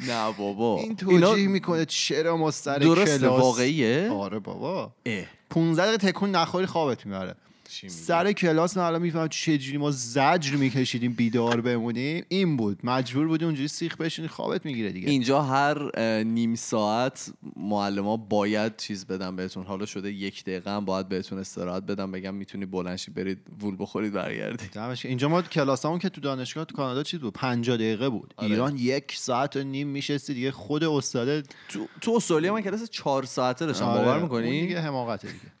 [0.00, 0.78] نه بابا.
[0.78, 4.10] این اینا توجیه می‌کنه چرا ما سر کلاس؟ واقعیه.
[4.10, 4.92] آره بابا.
[5.06, 5.24] اه.
[5.50, 7.34] 15 دقیقه تکون نخوری خوابت می‌بره.
[7.80, 12.24] چی میگی؟ سر کلاس من الان می‌فهمم چجوری ما زجر میکشیدیم بیدار بمونیم.
[12.28, 12.78] این بود.
[12.84, 15.10] مجبور بودی اونجوری سیخ بشینی خوابت می‌گیره دیگه.
[15.10, 19.64] اینجا هر نیم ساعت معلم باید چیز بدن بهتون.
[19.66, 24.12] حالا شده یک دقیقه هم باید بهتون استراحت بدم بگم می‌تونی بلنشی برید وول بخورید
[24.12, 24.78] برگردید.
[25.04, 28.34] اینجا ما کلاسامون که تو دانشگاه تو کانادا چیز بود؟ 50 دقیقه بود.
[28.36, 28.50] آره.
[28.50, 30.50] ایران یک ساعت و نیم میشستی دیگه.
[30.50, 33.84] خود استاده تو تو استرالیا من کلاس چهار ساعته داشتم.
[33.84, 35.52] آره، باور می‌کنی؟ دیگه حماقته دیگه.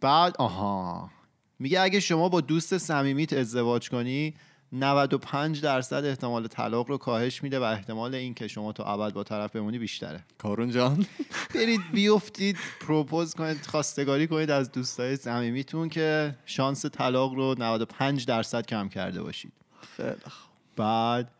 [0.00, 1.10] بعد آها.
[1.58, 4.34] میگه اگه شما با دوست صمیمیت ازدواج کنی
[4.72, 9.24] 95 درصد احتمال طلاق رو کاهش میده و احتمال این که شما تا ابد با
[9.24, 10.24] طرف بمونی بیشتره.
[10.38, 11.06] کارون جان.
[11.54, 18.66] برید بیفتید پروپوز کنید خواستگاری کنید از دوستای صمیمیتون که شانس طلاق رو 95 درصد
[18.66, 19.52] کم کرده باشید.
[19.96, 20.54] خیلی خوب.
[20.76, 21.30] بعد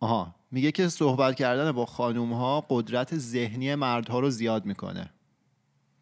[0.00, 5.10] آها میگه که صحبت کردن با خانوم ها قدرت ذهنی مردها رو زیاد می‌کنه.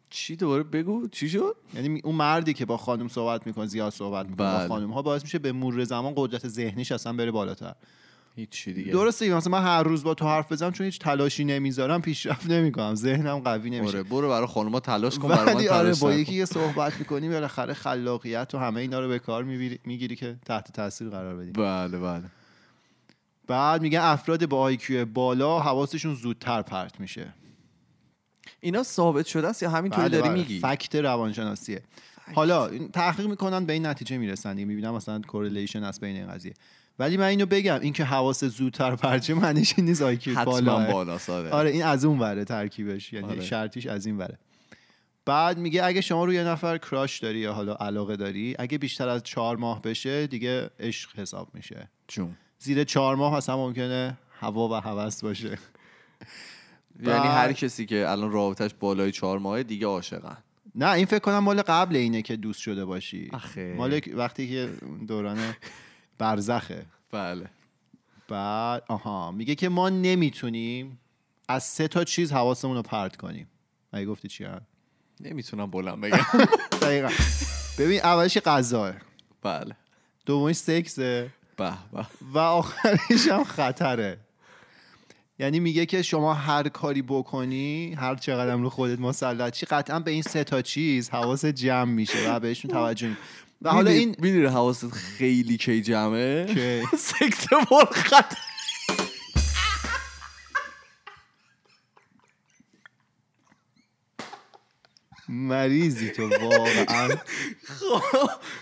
[0.09, 4.25] چی دوباره بگو؟ چی شد؟ یعنی اون مردی که با خانم صحبت می‌کنه زیاد صحبت
[4.25, 4.67] می‌کنه با بله.
[4.67, 7.75] خانم ها باعث میشه به مرور زمان قدرت ذهنیش اصلا بره بالاتر.
[8.35, 8.91] هیچی دیگه.
[8.91, 9.35] درسته.
[9.35, 12.95] مثلا من هر روز با تو حرف بزنم چون هیچ تلاشی نمی‌ذارم پیشرفت نمی‌کنم.
[12.95, 13.97] ذهنم قوی نمیشه.
[13.97, 16.13] آره برو برای خانوما تلاش کن برای من آره با.
[16.13, 19.43] یکی که صحبت می‌کنی بالاخره خلاقیت و همه اینا رو به کار
[19.85, 21.51] می‌گیری که تحت تاثیر قرار بدی.
[21.51, 22.23] بله بله.
[23.47, 27.33] بعد میگن افراد با IQ بالا حواسشون زودتر پرت میشه.
[28.61, 30.39] اینا ثابت شده است یا همینطوری بله، داری بله.
[30.39, 31.81] میگی؟ fact روانشناسیه
[32.35, 36.27] حالا این تحقیق می‌کنن به این نتیجه می‌رسن دیگه می‌بینم مثلا correlation هست بین این
[36.27, 36.53] قضیه.
[36.99, 41.19] ولی من اینو بگم اینکه حواس زودتر پرچه معنیش این نیست آیکیو بالا بالا
[41.51, 43.41] آره این از اون وره ترکیبش یعنی آره.
[43.41, 44.37] شرطیش از این وره.
[45.25, 49.09] بعد میگه اگه شما روی یه نفر کراش داری یا حالا علاقه داری اگه بیشتر
[49.09, 51.89] از چهار ماه بشه دیگه عشق حساب میشه.
[52.07, 52.35] جون.
[52.59, 55.57] زیر چهار ماه اصلا ممکنه هوا و هوس باشه.
[57.03, 60.37] یعنی هر کسی که الان رابطش بالای چهار ماهه دیگه عاشقن.
[60.75, 63.29] نه این فکر کنم مال قبل اینه که دوست شده باشی.
[63.33, 63.73] آخه.
[63.77, 64.69] مال وقتی که
[65.07, 65.55] دوران
[66.17, 66.85] برزخه.
[67.11, 67.49] بله.
[68.27, 70.99] بعد آها میگه که ما نمی‌تونیم
[71.47, 73.47] از سه تا چیز حواسمون رو پرت کنیم.
[73.93, 74.61] مگه گفتی چی هم؟
[75.19, 76.17] نمی‌تونم بلند بگم.
[76.81, 77.09] دقیقا.
[77.79, 78.93] ببین اولش غذاه
[79.41, 79.75] بله.
[80.25, 82.05] دومیش سکسه به به.
[82.33, 84.19] و آخرش هم خطره.
[85.39, 90.11] یعنی میگه که شما هر کاری بکنی هر چقدر رو خودت مسلط چی قطعا به
[90.11, 93.09] این سه تا چیز حواس جمع میشه و بهشون توجه
[93.61, 96.47] و حالا این می‌دونی حواست خیلی کی جمعه؟
[96.97, 98.33] سکس مرخط
[105.29, 107.09] مریضی تو واقعا.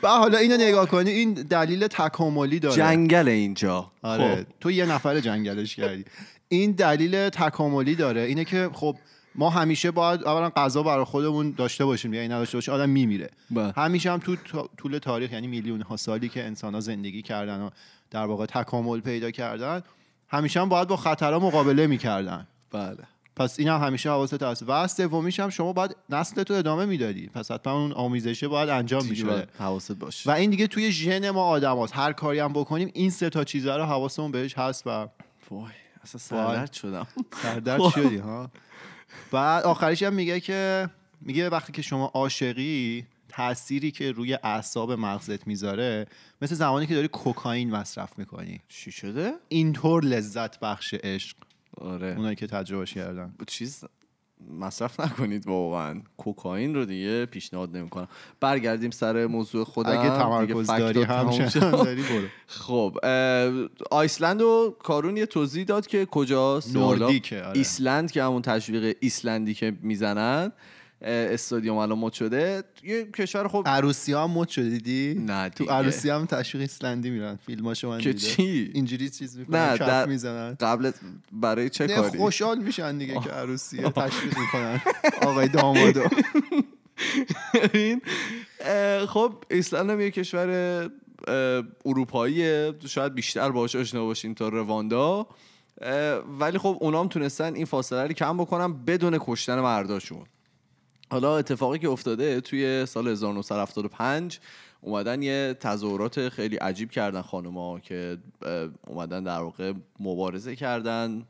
[0.03, 2.75] و حالا اینو نگاه کنی این دلیل تکاملی داره.
[2.75, 3.91] جنگل اینجا.
[4.01, 4.45] آره خب.
[4.59, 6.05] تو یه نفر جنگلش کردی.
[6.49, 8.21] این دلیل تکاملی داره.
[8.21, 8.97] اینه که خب
[9.35, 13.29] ما همیشه باید اولا غذا برای خودمون داشته باشیم یعنی نداشته باشیم آدم میمیره.
[13.51, 13.73] بله.
[13.77, 14.35] همیشه هم تو
[14.77, 17.69] طول تاریخ یعنی میلیون ها سالی که انسان ها زندگی کردن و
[18.11, 19.81] در واقع تکامل پیدا کردن
[20.29, 22.47] همیشه هم باید با خطرها مقابله می‌کردن.
[22.71, 22.97] بله.
[23.35, 24.63] پس این هم همیشه حواست هست.
[24.67, 27.27] و سومیش هم شما باید نسل تو ادامه می‌دادی.
[27.27, 29.31] پس حتما اون آمیزشه باید انجام می‌شده.
[29.31, 30.29] باید حواست باشه.
[30.29, 31.95] و این دیگه توی ژن ما آدم هست.
[31.95, 35.07] هر کاری هم بکنیم این سه تا چیزا رو حواسمون بهش هست و
[35.51, 35.71] وای.
[36.15, 37.07] اصلا سردرد شدم.
[37.41, 38.51] سردرد شدی ها؟
[39.31, 40.89] بعد آخرش هم میگه که
[41.21, 46.07] میگه وقتی که شما عاشقی تأثیری که روی اعصاب مغزت می‌ذاره
[46.41, 48.61] مثل زمانی که داری کوکائین مصرف می‌کنی.
[48.69, 51.37] چی شده؟ اینطور لذت بخش عشق.
[51.81, 52.07] آره.
[52.07, 53.33] اونایی که تجربهش کردن.
[53.47, 53.83] چیز
[54.59, 56.01] مصرف نکنید واقعا.
[56.17, 58.07] کوکائین رو دیگه پیشنهاد نمی‌کنم.
[58.39, 59.91] برگردیم سر موضوع خودم.
[59.91, 61.05] اگه تمرکز داری.
[61.05, 62.27] داری برو.
[62.47, 62.97] خب
[63.91, 67.57] آیسلند و کارون یه توضیح داد که کجاست نوردیکه، آره.
[67.57, 70.51] ایسلند که همون تشویق ایسلندی که می‌زنن.
[71.01, 72.63] استادیوم الان مد شده.
[72.83, 75.65] یه کشور خب عروسی هم مد شده دیدی؟ نه تو.
[75.69, 77.39] عروسی هم تشویق ایسلندی میرن.
[77.45, 78.33] فیلماشو من که دیدم.
[78.33, 80.57] چی؟ اینجوری چیز نه، می‌کنن در- کف می‌زنن.
[80.59, 80.91] قبل
[81.31, 84.81] برای چه نه کاری؟ خوشحال میشن دیگه که عروسی رو تشویق می‌کنن.
[85.21, 86.03] آقای دامادو.
[89.07, 90.89] خب ایسلند هم یه کشور
[91.85, 92.73] اروپاییه.
[92.87, 95.27] شاید بیشتر باهاش آشنا باشین تا رواندا
[96.39, 100.25] ولی خب اونام تونستن این فاصله رو کم بکنن بدون کشتن مرداشون.
[101.11, 104.39] حالا اتفاقی که افتاده توی سال 1975
[104.81, 108.17] اومدن یه تظاهرات خیلی عجیب کردن خانوما که
[108.87, 111.25] اومدن در واقع مبارزه کردن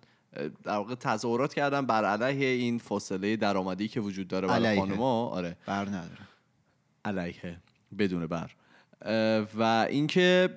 [0.64, 4.80] در واقع تظاهرات کردن بر علیه این فاصله درآمدی که وجود داره برای.
[4.80, 5.28] خانوما.
[5.28, 5.58] آره.
[5.66, 6.28] بر نداره.
[7.06, 7.58] علیه.
[7.98, 8.52] بدون بر.
[9.58, 10.50] و اینکه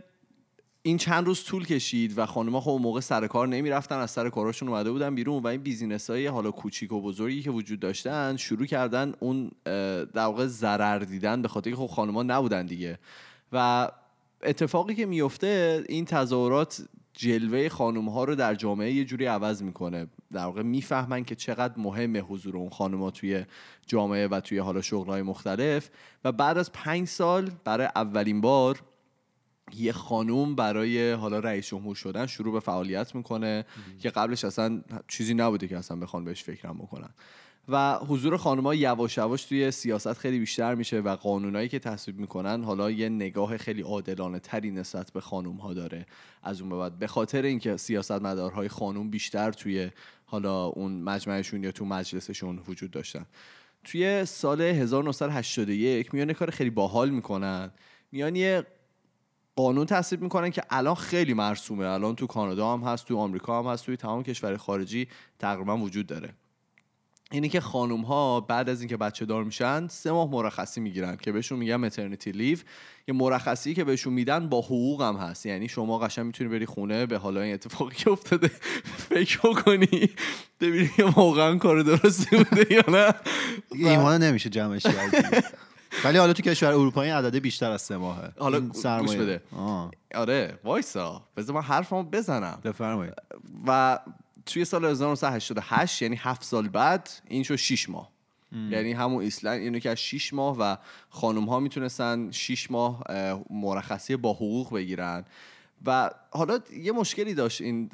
[0.83, 4.69] این چند روز طول کشید و خانم‌ها خب موقع سر کار نمی‌رفتن از سر کاراشون
[4.69, 8.67] اومده بودن بیرون و این بیزینس های حالا کوچیک و بزرگی که وجود داشتن شروع
[8.67, 12.99] کردن اون در واقع ضرر دیدن به خاطر که خب خانم‌ها نبودن دیگه.
[13.53, 13.89] و
[14.43, 20.07] اتفاقی که میفته این تظاهرات جلوه خانم ها رو در جامعه یه جوری عوض می‌کنه.
[20.33, 23.45] در واقع می‌فهمن که چقدر مهمه حضور اون خانم ها توی
[23.87, 25.91] جامعه و توی حالا شغلهای مختلف.
[26.25, 28.83] و بعد از پنج سال برای اولین بار
[29.77, 33.65] یه خانوم برای حالا رئیس جمهور شدن شروع به فعالیت می‌کنه
[33.99, 37.11] که قبلش اصلا چیزی نبوده که اصلا بخوان بهش فکرم بکنن.
[37.69, 42.65] و حضور خانم‌ها یواش یواش توی سیاست خیلی بیشتر میشه و قانونایی که تصویب می‌کنن
[42.65, 46.07] حالا یه نگاه خیلی عادلانه تری نسبت به خانم ها داره
[46.43, 46.99] از اون به بعد.
[46.99, 49.91] به خاطر اینکه سیاست مدارهای خانوم بیشتر توی
[50.25, 53.27] حالا اون مجمعشون یا تو مجلسشون وجود داشتن.
[53.85, 57.71] توی سال 1981 میان کار خیلی باحال می‌کنن.
[58.13, 58.67] میان یه
[59.63, 61.87] قانون تصویب می‌کنن که الان خیلی مرسومه.
[61.87, 66.07] الان تو کانادا هم هست تو آمریکا هم هست توی تمام کشور خارجی تقریبا وجود
[66.07, 66.35] داره.
[67.33, 71.33] اینه که خانم ها بعد از اینکه بچه دار میشن سه ماه مرخصی می‌گیرن که
[71.33, 72.59] بهشون میگن مترنیتی لیو
[73.09, 75.47] یه مرخصی که بهشون میدن با حقوق هم هست.
[75.47, 78.49] یعنی شما قشنگ می‌تونی بری خونه به حالا این اتفاقی که افتاده
[79.09, 80.11] فکر کنی
[80.61, 83.15] ببینی واقعا کار درستی بوده یا نه.
[83.73, 85.45] ایمان نمیشه جمعش کرد
[86.05, 88.33] ولی حالا تو کشور اروپایی عدده بیشتر از سه ماهه.
[88.39, 89.17] حالا گوش.
[89.17, 89.43] بده.
[89.57, 91.23] آه، آره وایسا.
[91.37, 92.61] بذار من حرفمو بزنم.
[92.65, 93.15] بفرمایید.
[93.67, 93.99] و
[94.47, 98.11] توی سال 1988 یعنی هفت سال بعد این شد 6 ماه.
[98.71, 100.77] یعنی همون ایسلند اینو که از 6 ماه و
[101.09, 105.25] خانم ها می‌تونستن 6 ماه اه، مرخصی با حقوق بگیرن.
[105.87, 107.87] و حالا یه مشکلی داشت این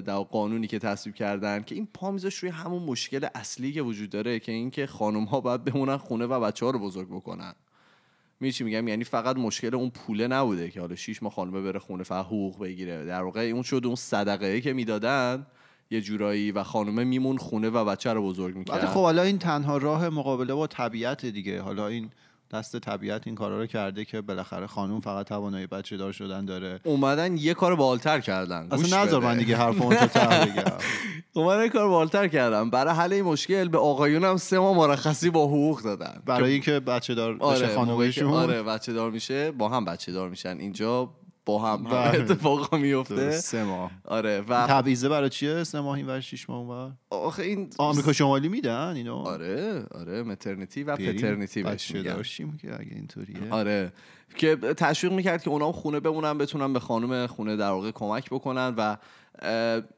[0.00, 4.10] در قانونی که تصویب کردن که این پا میذاش روی همون مشکل اصلی که وجود
[4.10, 7.54] داره که اینکه خانم ها باید بمونن خونه و بچه ها رو بزرگ بکنن.
[8.40, 11.78] می چی میگم؟ یعنی فقط مشکل اون پوله نبوده که حالا شیش ماه خانمه بره
[11.78, 13.04] خونه فقط حقوق بگیره.
[13.04, 15.46] در واقع اون شد اون صدقه که می‌دادن
[15.90, 18.86] یه جورایی و خانمه میمون خونه و بچه رو بزرگ می‌کرد.
[18.86, 21.60] خب حالا این تنها راه مقابله با طبیعت دیگه.
[21.60, 22.10] حالا این
[22.52, 26.80] دست طبیعت این کارا رو کرده که بالاخره خانم فقط توانایی بچه دار شدن داره.
[26.84, 28.68] اومدن یه کار بالتر کردن.
[28.70, 29.28] اصلا نذار بده.
[29.28, 30.62] من دیگه حرف اون بگم.
[31.32, 32.70] اومدن یه کار بالتر کردن.
[32.70, 36.22] برای حل این مشکل به آقایون هم سه ماه مرخصی با حقوق دادن.
[36.26, 40.28] برای اینکه بچه دار بشه آره خانومشون آره بچه دار میشه با هم بچه دار
[40.28, 40.56] میشن.
[40.58, 41.10] اینجا
[41.46, 42.20] با هم بله.
[42.20, 43.30] اتفاقا میفته.
[43.30, 43.90] سه ماه.
[44.04, 48.12] آره و تبعیضه برای چیه؟ سه ماه این ور شش ماه اونور آخه این آمریکا
[48.12, 52.14] شمالی میدن اینو؟ آره آره مترنیتی و پترنیتی بهش میگن.
[52.14, 53.36] داشتیم که اگه اینطوریه.
[53.50, 53.92] آره.
[54.36, 58.30] که تشویق می‌کرد که اونا هم خونه بمونن بتونن به خانم خونه در واقع کمک
[58.30, 58.96] بکنن و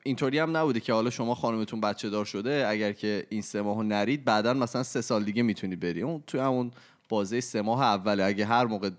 [0.03, 3.83] اینطوری هم نبوده که حالا شما خانمتون بچه دار شده اگر که این سه ماهو
[3.83, 6.03] نرید بعدا مثلا سه سال دیگه می‌تونید بری.
[6.03, 6.71] اون توی همون
[7.09, 8.91] بازه سه ماه اوله اگه هر موقع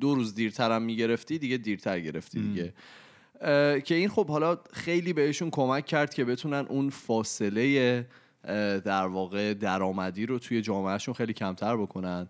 [0.00, 2.72] دو روز دیرتر هم می‌گرفتی دیگه دیرتر گرفتی دیگه.
[3.80, 8.06] که این خب حالا خیلی بهشون کمک کرد که بتونن اون فاصله
[8.84, 12.28] در واقع درآمدی رو توی جامعهشون خیلی کمتر بکنن.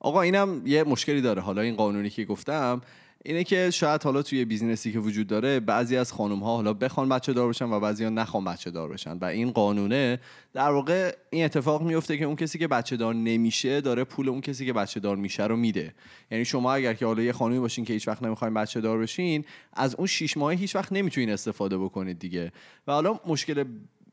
[0.00, 1.42] آقا اینم یه مشکلی داره.
[1.42, 2.80] حالا این قانونی که گفتم
[3.26, 6.72] اینه که شاید حالا توی business ی که وجود داره بعضی از خانم ها حالا
[6.72, 10.20] بخوان بچه دار بشن و بعضی ها نخوان بچه دار بشن و این قانونه
[10.52, 14.40] در واقع این اتفاق میفته که اون کسی که بچه دار نمیشه داره پول اون
[14.40, 15.94] کسی که بچه دار میشه رو میده.
[16.30, 19.44] یعنی شما اگر که حالا یه خانمی باشین که هیچ وقت نمی‌خواین بچه دار بشین
[19.72, 22.52] از اون شیش ماه هیچ وقت نمی‌تونین استفاده بکنید دیگه.
[22.86, 23.64] و حالا مشکل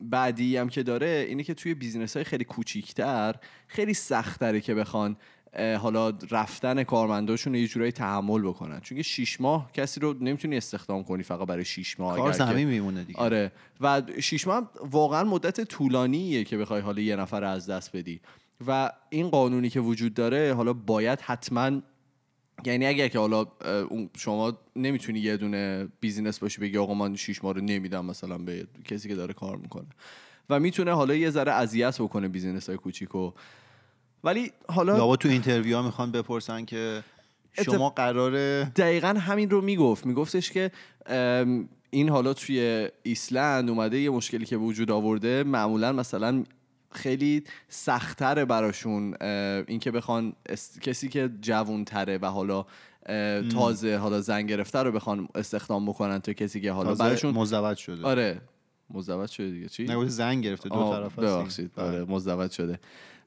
[0.01, 3.35] بعدی هم که داره اینه که توی business های خیلی کوچیکتر
[3.67, 5.17] خیلی سختره که بخوان
[5.53, 8.79] حالا رفتن کارمنداشون رو یه جورایی تحمل بکنن.
[8.79, 12.17] چون که شیش ماه کسی رو نمی‌تونی استخدام کنی فقط برای شیش ماه.
[12.17, 13.19] کار زمین میمونه دیگه.
[13.19, 13.51] آره.
[13.81, 17.95] و شیش ماه هم واقعا مدت طولانیه که بخوای حالا یه نفر رو از دست
[17.95, 18.21] بدی.
[18.67, 21.81] و این قانونی که وجود داره حالا باید حتما
[22.65, 23.45] یعنی اگر که حالا
[24.17, 28.67] شما نمی‌تونی یه دونه بیزینس باشی بگی آقا من شیش ماه رو نمیدم مثلا به
[28.85, 29.87] کسی که داره کار می‌کنه.
[30.49, 33.31] و می‌تونه حالا یه ذره اذیت بکنه business های کوچیکو.
[34.23, 37.03] ولی حالا لابد تو interview ها می‌خوان بپرسن که
[37.65, 40.05] شما قراره دقیقا همین رو می‌گفت.
[40.05, 40.71] میگفتش که
[41.89, 46.43] این حالا توی ایسلند اومده یه مشکلی که وجود آورده معمولا مثلا
[46.91, 49.13] خیلی سختره براشون
[49.67, 52.65] اینکه بخوان است- کسی که جوونتره و حالا
[53.53, 58.03] تازه حالا زن گرفته رو بخوان استخدام بکنن تا کسی که حالا براشون مزدوج شده.
[58.07, 58.41] آره
[58.89, 59.69] مزدوج شده دیگه.
[59.69, 61.19] چی؟ نگوش زنگ گرفته دو طرف.
[61.19, 61.71] ببخشید.
[61.77, 62.79] آره مزدوج شده.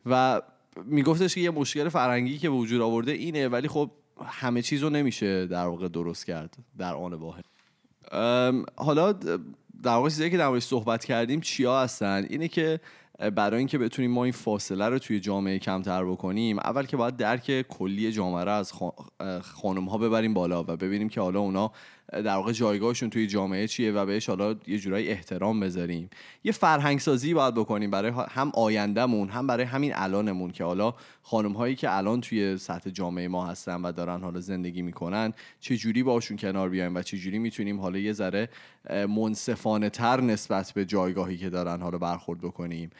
[0.07, 0.43] و
[0.85, 3.91] میگفتش که یه مشکل فرنگی که وجود آورده اینه ولی خب
[4.27, 7.45] همه چیز رو نمیشه در واقع درست کرد در آن واحد.
[8.77, 9.13] حالا
[9.83, 12.81] در واقع چیزایی که در موردش صحبت کردیم چیا هستن؟ اینه که
[13.35, 17.63] برای اینکه بتونیم ما این فاصله رو توی جامعه کمتر بکنیم اول که باید درک
[17.63, 18.73] کلی جامعه رو از
[19.43, 21.73] خانم ها ببریم بالا و ببینیم که حالا اونا
[22.13, 26.11] در واقع جایگاهشون توی جامعه چیه و بهش حالا یه جورایی احترام بذاریم.
[26.45, 31.53] یه فرهنگ سازی باید بکنیم برای هم آیندهمون هم برای همین الانمون که حالا خانم
[31.53, 36.03] هایی که الان توی سطح جامعه ما هستن و دارن حالا زندگی می‌کنن چه جوری
[36.03, 38.49] باشون کنار بیایم و چه جوری می‌تونیم حالا یه ذره
[38.91, 42.91] منصفانه تر نسبت به جایگاهی که دارن حالا برخورد بکنیم.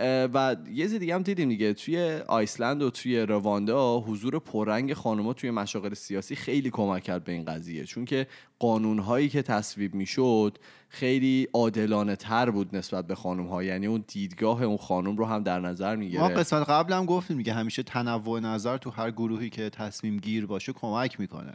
[0.00, 1.72] و یه چیز دیگه هم دیدیم دیگه.
[1.72, 7.32] توی آیسلند و توی رواندا حضور پررنگ خانوما توی مشاغل سیاسی خیلی کمک کرد به
[7.32, 7.84] این قضیه.
[7.84, 8.26] چون که
[8.58, 14.62] قانونهایی که تصویب می‌شد خیلی عادلانه تر بود نسبت به خانم ها یعنی اون دیدگاه
[14.62, 18.40] اون خانم رو هم در نظر ما می‌گیره قسمت قبل هم گفتیم میگه همیشه تنوع
[18.40, 21.52] نظر تو هر گروهی که تصمیم گیر باشه کمک می‌کنه.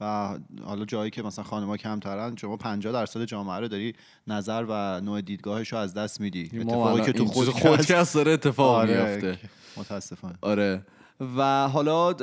[0.00, 3.92] و حالا جایی که مثلا خانم‌ها کمترن شما 50 درصد جامعه رو داری
[4.26, 6.50] نظر و نوع دیدگاهش رو از دست میدی.
[6.60, 9.38] اتفاقی که تو خود خودکست داره اتفاق آره، میفته
[9.76, 10.34] متاسفانه.
[10.42, 10.82] آره.
[11.36, 12.14] و حالا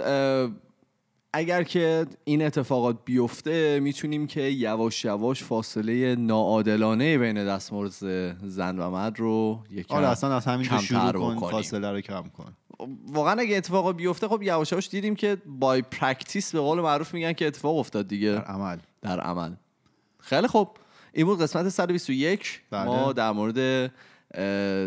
[1.34, 8.90] اگر که این اتفاقات بیفته می‌تونیم که یواش یواش فاصله ناعادلانه بین دستمزد زن و
[8.90, 11.52] مرد رو یکم آره اصلا از کمتر شروع کن بکنیم.
[11.52, 12.54] فاصله رو کم کن.
[13.08, 17.34] واقعا اگه اتفاق بیفته خب یواش یواش دیدیم که by practice به قول معروف میگن
[17.34, 18.32] که اتفاق افتاد دیگه.
[18.32, 18.78] در عمل.
[19.02, 19.52] در عمل.
[20.20, 20.70] خیلی خوب.
[21.14, 22.86] این بود قسمت 121 بله.
[22.86, 23.92] ما در مورد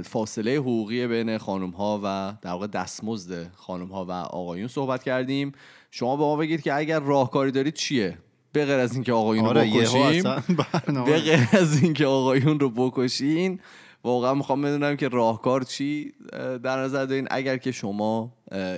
[0.02, 5.52] فاصله حقوقی بین خانم ها و در واقع دستمزد خانم ها و آقایون صحبت کردیم.
[5.90, 8.18] شما به ما بگید که اگر راهکاری دارید چیه؟
[8.52, 10.22] به غیر از اینکه آقایون رو آره بکشیم.
[11.06, 13.60] به غیر از اینکه آقایون رو بکشین.
[14.04, 16.12] واقعا می‌خوام بدونم که راهکار چی
[16.62, 18.32] در نظر دارین؟ اگر که شما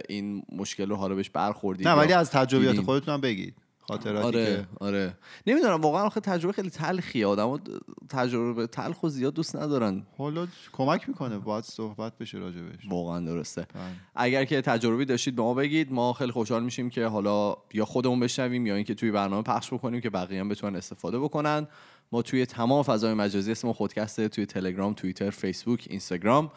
[0.09, 2.81] این مشکل رو حالا بهش برخوردید نه ولی از تجربیات.
[2.81, 3.55] خودتون هم بگید.
[3.89, 5.17] خاطراتی آره که آره.
[5.47, 7.27] نمی‌دونم واقعا آخه تجربه خیلی تلخیه.
[7.27, 7.61] آدم
[8.09, 10.07] تجربه تلخ و زیاد دوست ندارن.
[10.19, 13.67] حالا کمک می‌کنه باید صحبت بشه راجبش واقعا درسته.
[13.75, 13.83] بله.
[14.15, 18.21] اگر که تجربه‌ای داشتید به ما بگید ما خیلی خوشحال میشیم که حالا یا خودمون
[18.21, 21.69] بشنویم یا اینکه توی برنامه پخش بکنیم که بقیه هم بتونن استفاده بکنن.
[22.13, 26.51] ما توی تمام فضای مجازی اسم خودکسته توی تلگرام توییتر فیسبوک اینستاگرام.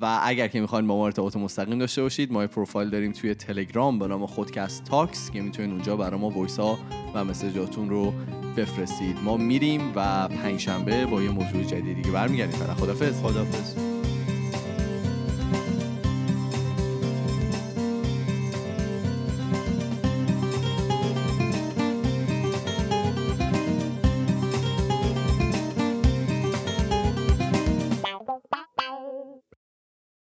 [0.00, 3.98] و اگر که می‌خواین با ما ارتباط مستقیم داشته باشید ما پروفایل داریم توی تلگرام
[3.98, 6.78] به نام خودکست Talks که می‌تونید اونجا برای ما voice ها
[7.14, 8.12] و message اتون رو
[8.56, 9.16] بفرستید.
[9.24, 12.56] ما میریم و پنجشنبه با یه موضوع جدید دیگه برمیگردیم.
[12.56, 13.91] فعلا خدافظ خدافظ